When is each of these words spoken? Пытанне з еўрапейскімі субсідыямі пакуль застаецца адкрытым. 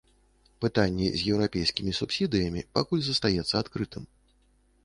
Пытанне 0.63 1.09
з 1.17 1.21
еўрапейскімі 1.35 1.93
субсідыямі 1.99 2.65
пакуль 2.79 3.05
застаецца 3.09 3.55
адкрытым. 3.63 4.03